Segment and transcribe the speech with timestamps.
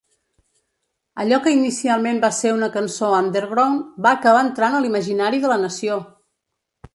[1.23, 5.61] Allò que inicialment va ser una cançó "underground", va acabar entrant a l'imaginari de la
[5.67, 6.01] nació!